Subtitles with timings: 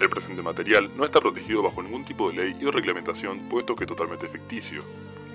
[0.00, 3.82] El presente material no está protegido bajo ningún tipo de ley o reglamentación, puesto que
[3.82, 4.84] es totalmente ficticio.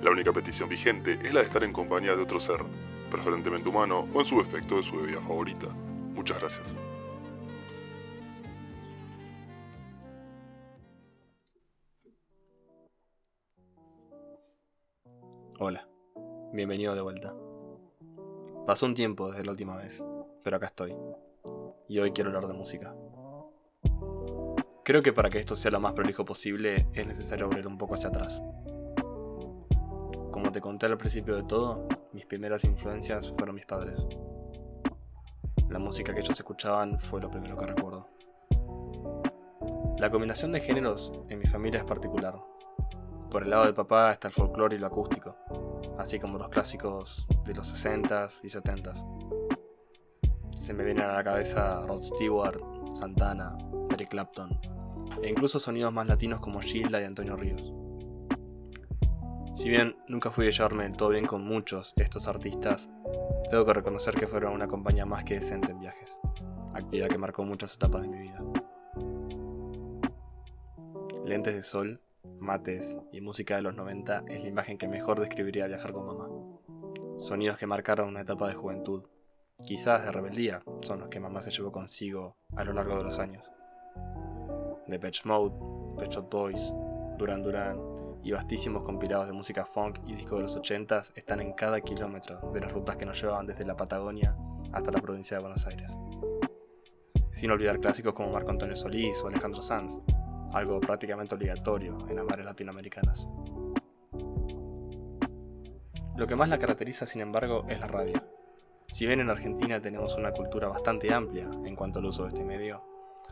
[0.01, 2.63] La única petición vigente es la de estar en compañía de otro ser,
[3.11, 5.67] preferentemente humano o en su efecto de su bebida favorita.
[5.67, 6.65] Muchas gracias.
[15.59, 15.87] Hola,
[16.53, 17.35] bienvenido de vuelta.
[18.65, 20.01] Pasó un tiempo desde la última vez,
[20.41, 20.95] pero acá estoy.
[21.89, 22.95] Y hoy quiero hablar de música.
[24.85, 27.93] Creo que para que esto sea lo más prolijo posible es necesario volver un poco
[27.93, 28.41] hacia atrás.
[30.29, 34.05] Como te conté al principio de todo, mis primeras influencias fueron mis padres.
[35.69, 38.09] La música que ellos escuchaban fue lo primero que recuerdo.
[39.99, 42.35] La combinación de géneros en mi familia es particular.
[43.31, 45.37] Por el lado de papá está el folclore y lo acústico,
[45.97, 50.57] así como los clásicos de los 60s y 70s.
[50.57, 52.59] Se me vienen a la cabeza Rod Stewart,
[52.93, 53.57] Santana,
[54.07, 54.59] Clapton,
[55.21, 57.73] e incluso sonidos más latinos como Gilda y Antonio Ríos.
[59.55, 62.89] Si bien nunca fui a llevarme del todo bien con muchos de estos artistas,
[63.49, 66.17] tengo que reconocer que fueron una compañía más que decente en viajes,
[66.73, 68.43] actividad que marcó muchas etapas de mi vida.
[71.23, 72.01] Lentes de sol,
[72.39, 76.29] mates y música de los 90 es la imagen que mejor describiría viajar con mamá.
[77.17, 79.03] Sonidos que marcaron una etapa de juventud,
[79.65, 83.19] quizás de rebeldía, son los que mamá se llevó consigo a lo largo de los
[83.19, 83.51] años.
[84.87, 85.55] Depeche Mode,
[85.97, 86.73] Pet Shop Boys,
[87.17, 87.79] Duran Duran
[88.23, 92.51] y vastísimos compilados de música funk y disco de los 80s están en cada kilómetro
[92.53, 94.35] de las rutas que nos llevaban desde la Patagonia
[94.71, 95.91] hasta la provincia de Buenos Aires.
[97.31, 99.97] Sin olvidar clásicos como Marco Antonio Solís o Alejandro Sanz,
[100.53, 103.27] algo prácticamente obligatorio en las mares latinoamericanas.
[106.15, 108.23] Lo que más la caracteriza, sin embargo, es la radio.
[108.87, 112.45] Si bien en Argentina tenemos una cultura bastante amplia en cuanto al uso de este
[112.45, 112.83] medio,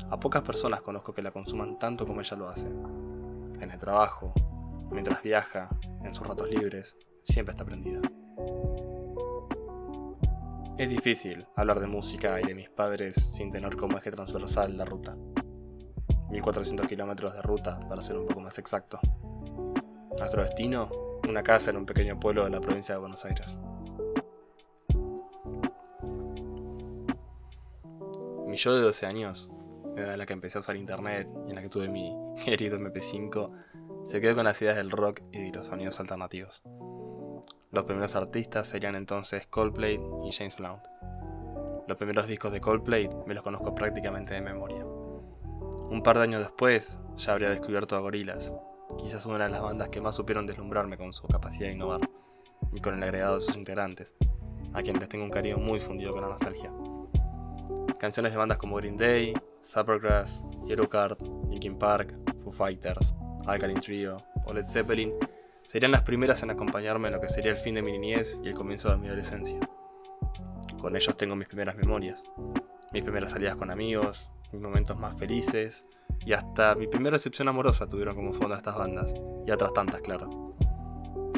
[0.09, 2.67] a pocas personas conozco que la consuman tanto como ella lo hace.
[2.67, 4.33] En el trabajo,
[4.91, 5.69] mientras viaja,
[6.03, 8.01] en sus ratos libres, siempre está prendida.
[10.77, 14.85] Es difícil hablar de música y de mis padres sin tener como eje transversal la
[14.85, 15.15] ruta.
[16.31, 18.99] 1400 kilómetros de ruta, para ser un poco más exacto.
[20.17, 20.89] Nuestro destino,
[21.27, 23.57] una casa en un pequeño pueblo de la provincia de Buenos Aires.
[28.47, 29.49] Mi yo de 12 años
[29.95, 32.15] en la que empecé a usar internet y en la que tuve mi
[32.45, 33.51] querido MP5,
[34.05, 36.63] se quedó con las ideas del rock y de los sonidos alternativos.
[37.71, 40.83] Los primeros artistas serían entonces Coldplay y James Blunt.
[41.87, 44.83] Los primeros discos de Coldplay me los conozco prácticamente de memoria.
[44.85, 48.53] Un par de años después ya habría descubierto a Gorillaz,
[48.97, 52.01] quizás una de las bandas que más supieron deslumbrarme con su capacidad de innovar,
[52.73, 54.13] y con el agregado de sus integrantes,
[54.73, 56.71] a quienes les tengo un cariño muy fundido con la nostalgia.
[57.99, 62.13] Canciones de bandas como Green Day, Supergrass, Yellowcard, Linkin Park,
[62.43, 63.13] Foo Fighters,
[63.45, 65.13] Alkaline Trio o Led Zeppelin
[65.63, 68.49] serían las primeras en acompañarme en lo que sería el fin de mi niñez y
[68.49, 69.59] el comienzo de mi adolescencia.
[70.79, 72.23] Con ellos tengo mis primeras memorias,
[72.91, 75.85] mis primeras salidas con amigos, mis momentos más felices
[76.25, 79.13] y hasta mi primera recepción amorosa tuvieron como fondo estas bandas,
[79.45, 80.55] y otras tantas, claro.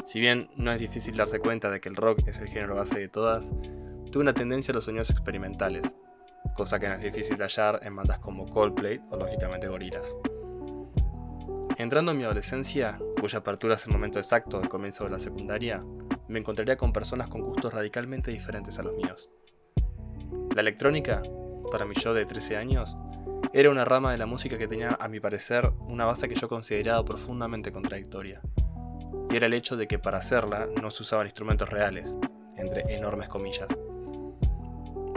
[0.04, 2.98] Si bien no es difícil darse cuenta de que el rock es el género base
[2.98, 3.54] de todas,
[4.10, 5.96] tuve una tendencia a los sonidos experimentales,
[6.54, 10.14] cosa que no es difícil de hallar en bandas como Coldplay o lógicamente Gorillaz.
[11.76, 15.84] Entrando en mi adolescencia, cuya apertura es el momento exacto del comienzo de la secundaria,
[16.28, 19.28] me encontraría con personas con gustos radicalmente diferentes a los míos.
[20.54, 21.22] La electrónica,
[21.70, 22.96] para mi yo de 13 años,
[23.52, 26.48] era una rama de la música que tenía, a mi parecer, una base que yo
[26.48, 28.40] consideraba profundamente contradictoria.
[29.30, 32.16] Y era el hecho de que para hacerla no se usaban instrumentos reales,
[32.56, 33.68] entre enormes comillas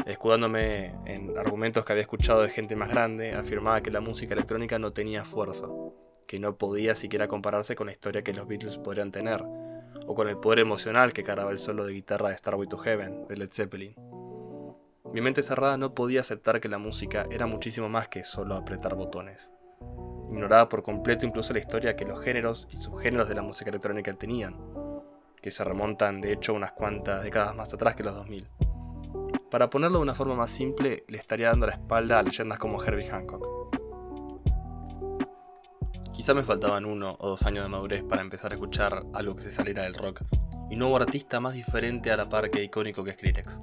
[0.07, 4.79] escudándome en argumentos que había escuchado de gente más grande, afirmaba que la música electrónica
[4.79, 5.67] no tenía fuerza,
[6.25, 10.29] que no podía siquiera compararse con la historia que los Beatles podrían tener, o con
[10.29, 13.49] el poder emocional que cargaba el solo de guitarra de Starway to Heaven, de Led
[13.51, 13.95] Zeppelin.
[15.13, 18.95] Mi mente cerrada no podía aceptar que la música era muchísimo más que solo apretar
[18.95, 19.51] botones.
[20.29, 24.13] Ignoraba por completo incluso la historia que los géneros y subgéneros de la música electrónica
[24.13, 24.57] tenían,
[25.41, 28.66] que se remontan de hecho unas cuantas décadas más atrás que los 2000.
[29.49, 32.83] Para ponerlo de una forma más simple, le estaría dando la espalda a leyendas como
[32.83, 33.47] Herbie Hancock.
[36.11, 39.43] Quizá me faltaban uno o dos años de madurez para empezar a escuchar algo que
[39.43, 40.23] se saliera del rock,
[40.69, 43.61] y no hubo artista más diferente a la par que icónico que Skrillex.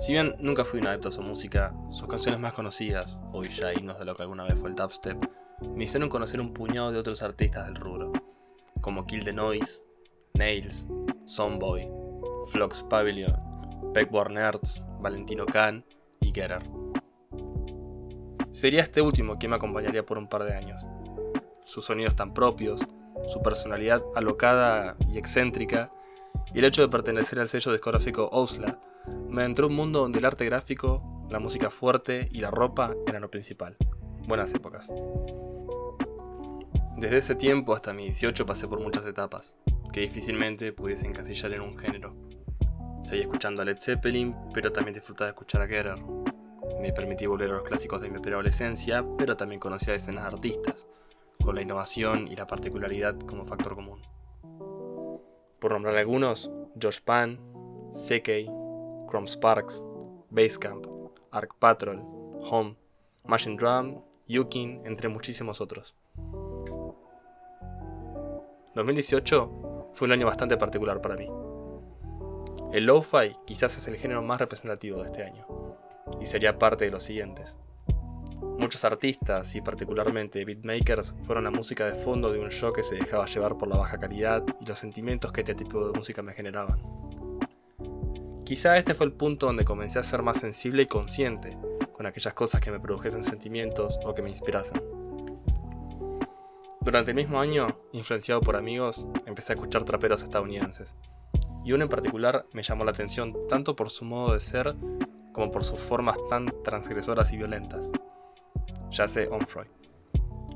[0.00, 3.72] Si bien nunca fui un adepto a su música, sus canciones más conocidas, hoy ya
[3.72, 5.16] himnos de lo que alguna vez fue el dubstep,
[5.76, 8.10] me hicieron conocer un puñado de otros artistas del rubro,
[8.80, 9.80] como Kill the Noise,
[10.34, 10.86] Nails,
[11.24, 11.88] Sonboy,
[12.48, 13.41] Flux Pavilion,
[13.92, 15.84] Peck Nerds, Valentino Khan
[16.20, 16.62] y Getter.
[18.50, 20.82] Sería este último quien me acompañaría por un par de años.
[21.64, 22.80] Sus sonidos tan propios,
[23.28, 25.92] su personalidad alocada y excéntrica,
[26.54, 28.80] y el hecho de pertenecer al sello discográfico Osla,
[29.28, 33.22] me entró un mundo donde el arte gráfico, la música fuerte y la ropa eran
[33.22, 33.76] lo principal.
[34.26, 34.88] Buenas épocas.
[36.96, 39.52] Desde ese tiempo hasta mi 18 pasé por muchas etapas,
[39.92, 42.31] que difícilmente pudiese encasillar en un género.
[43.02, 45.96] Seguí escuchando a Led Zeppelin, pero también disfrutaba de escuchar a Getter.
[46.80, 50.36] Me permití volver a los clásicos de mi preadolescencia, pero también conocí a escenas de
[50.36, 50.86] artistas,
[51.42, 54.02] con la innovación y la particularidad como factor común.
[55.58, 56.50] Por nombrar algunos,
[56.80, 57.38] Josh Pan,
[57.92, 58.48] CK,
[59.08, 59.82] Chrome Sparks,
[60.30, 60.86] Basecamp,
[61.30, 62.00] Arc Patrol,
[62.50, 62.76] Home,
[63.24, 65.94] Machine Drum, Yukin, entre muchísimos otros.
[68.74, 71.41] 2018 fue un año bastante particular para mí.
[72.72, 75.46] El lo-fi quizás es el género más representativo de este año,
[76.22, 77.58] y sería parte de los siguientes.
[78.58, 82.94] Muchos artistas y particularmente beatmakers fueron la música de fondo de un show que se
[82.94, 86.32] dejaba llevar por la baja calidad y los sentimientos que este tipo de música me
[86.32, 86.80] generaban.
[88.42, 91.58] Quizá este fue el punto donde comencé a ser más sensible y consciente
[91.92, 94.82] con aquellas cosas que me produjesen sentimientos o que me inspirasen.
[96.80, 100.94] Durante el mismo año, influenciado por amigos, empecé a escuchar traperos estadounidenses,
[101.64, 104.74] y uno en particular me llamó la atención tanto por su modo de ser
[105.32, 107.90] como por sus formas tan transgresoras y violentas.
[108.90, 109.68] Jase Onfroy,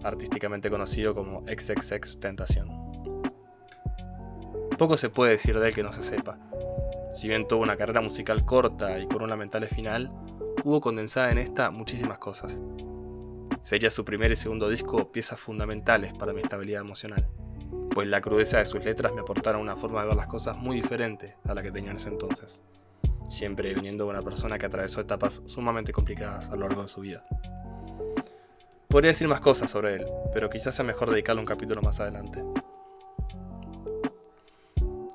[0.03, 2.69] artísticamente conocido como XXX Tentación.
[4.77, 6.39] Poco se puede decir de él que no se sepa.
[7.13, 10.13] Si bien tuvo una carrera musical corta y con un lamentable final,
[10.65, 12.61] hubo condensada en esta muchísimas cosas.
[13.63, 17.27] Sería su primer y segundo disco piezas fundamentales para mi estabilidad emocional
[17.97, 20.77] pues la crudeza de sus letras me aportaron una forma de ver las cosas muy
[20.77, 22.61] diferente a la que tenía en ese entonces,
[23.27, 27.01] siempre viniendo de una persona que atravesó etapas sumamente complicadas a lo largo de su
[27.01, 27.25] vida.
[28.87, 32.45] Podría decir más cosas sobre él, pero quizás sea mejor dedicarle un capítulo más adelante.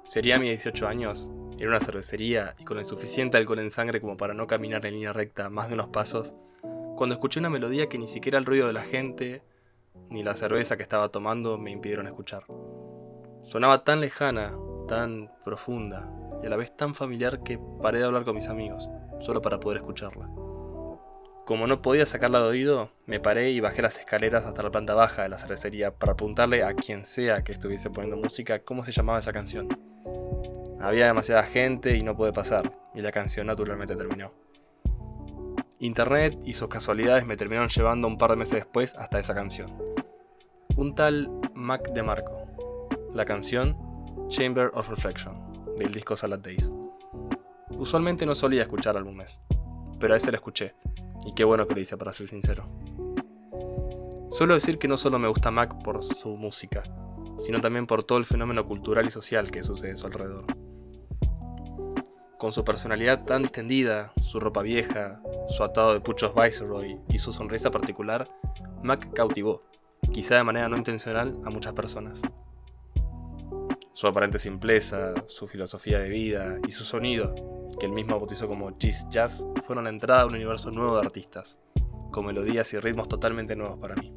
[0.03, 1.29] Sería a mis 18 años,
[1.59, 4.95] en una cervecería y con el suficiente alcohol en sangre como para no caminar en
[4.95, 6.33] línea recta más de unos pasos,
[6.97, 9.43] cuando escuché una melodía que ni siquiera el ruido de la gente
[10.09, 12.43] ni la cerveza que estaba tomando me impidieron escuchar.
[13.43, 14.53] Sonaba tan lejana,
[14.87, 16.11] tan profunda
[16.43, 18.87] y a la vez tan familiar que paré de hablar con mis amigos,
[19.19, 20.29] solo para poder escucharla.
[21.45, 24.93] Como no podía sacarla de oído, me paré y bajé las escaleras hasta la planta
[24.93, 28.91] baja de la cervecería para preguntarle a quien sea que estuviese poniendo música cómo se
[28.91, 29.67] llamaba esa canción.
[30.79, 34.31] Había demasiada gente y no pude pasar, y la canción naturalmente terminó.
[35.81, 39.75] Internet y sus casualidades me terminaron llevando un par de meses después hasta esa canción.
[40.75, 42.45] Un tal Mac DeMarco.
[43.15, 43.75] La canción
[44.27, 45.35] Chamber of Reflection,
[45.79, 46.71] del disco Salad Days.
[47.71, 49.39] Usualmente no solía escuchar álbumes,
[49.99, 50.75] pero a ese lo escuché,
[51.25, 52.69] y qué bueno que lo hice para ser sincero.
[54.29, 56.83] Suelo decir que no solo me gusta Mac por su música,
[57.39, 60.45] sino también por todo el fenómeno cultural y social que sucede a su alrededor.
[62.41, 67.33] Con su personalidad tan distendida, su ropa vieja, su atado de puchos Viceroy y su
[67.33, 68.27] sonrisa particular,
[68.81, 69.61] Mac cautivó,
[70.11, 72.19] quizá de manera no intencional, a muchas personas.
[73.93, 77.35] Su aparente simpleza, su filosofía de vida y su sonido,
[77.79, 81.05] que él mismo bautizó como Jazz Jazz, fueron la entrada a un universo nuevo de
[81.05, 81.59] artistas,
[82.09, 84.11] con melodías y ritmos totalmente nuevos para mí.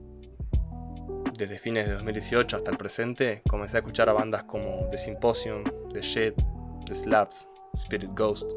[1.37, 5.62] Desde fines de 2018 hasta el presente, comencé a escuchar a bandas como The Symposium,
[5.92, 6.37] The Shit,
[6.87, 8.50] The Slaps, Spirit Ghost,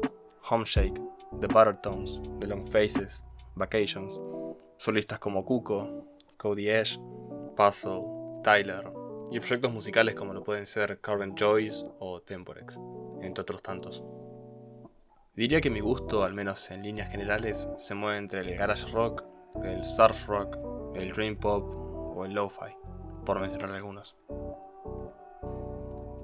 [0.50, 1.00] Homeshake,
[1.40, 4.18] The Buttertones, The Long Faces, Vacations,
[4.76, 6.06] solistas como Cuco,
[6.36, 6.98] Cody Ash,
[7.56, 8.02] Puzzle,
[8.42, 8.90] Tyler,
[9.30, 12.78] y proyectos musicales como lo pueden ser Carmen Joyce o Temporex,
[13.20, 14.02] entre otros tantos.
[15.34, 19.24] Diría que mi gusto, al menos en líneas generales, se mueve entre el garage rock,
[19.62, 20.56] el surf rock,
[20.96, 21.64] el dream pop
[22.16, 22.74] o el lo-fi,
[23.24, 24.16] por mencionar algunos.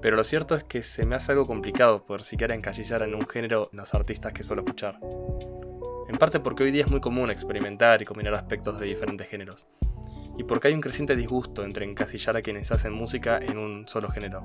[0.05, 3.27] Pero lo cierto es que se me hace algo complicado poder siquiera encasillar en un
[3.27, 4.99] género los artistas que suelo escuchar.
[6.07, 9.65] En parte porque hoy día es muy común experimentar y combinar aspectos de diferentes géneros.
[10.37, 14.07] Y porque hay un creciente disgusto entre encasillar a quienes hacen música en un solo
[14.09, 14.43] género,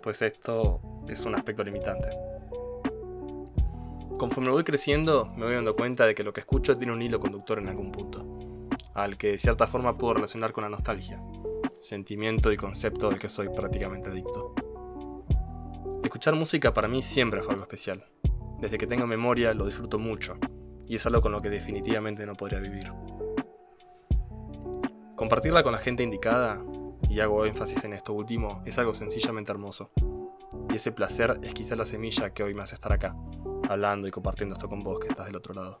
[0.00, 2.08] pues esto es un aspecto limitante.
[4.18, 7.18] Conforme voy creciendo, me voy dando cuenta de que lo que escucho tiene un hilo
[7.18, 11.20] conductor en algún punto, al que de cierta forma puedo relacionar con la nostalgia,
[11.80, 14.54] sentimiento y concepto del que soy prácticamente adicto.
[16.02, 18.04] Escuchar música para mí siempre fue algo especial.
[18.60, 20.36] Desde que tengo memoria lo disfruto mucho,
[20.88, 22.92] y es algo con lo que definitivamente no podría vivir.
[25.14, 26.60] Compartirla con la gente indicada,
[27.08, 29.92] y hago énfasis en esto último, es algo sencillamente hermoso.
[30.70, 33.16] Y ese placer es quizá la semilla que hoy me hace estar acá,
[33.68, 35.78] hablando y compartiendo esto con vos que estás del otro lado.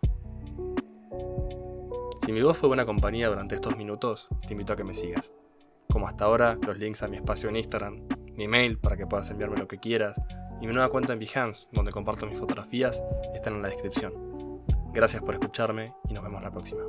[2.24, 5.32] Si mi voz fue buena compañía durante estos minutos, te invito a que me sigas.
[5.90, 9.30] Como hasta ahora, los links a mi espacio en Instagram, mi mail para que puedas
[9.30, 10.20] enviarme lo que quieras
[10.60, 13.02] y mi nueva cuenta en Behance, donde comparto mis fotografías,
[13.34, 14.12] están en la descripción.
[14.92, 16.82] Gracias por escucharme y nos vemos la próxima.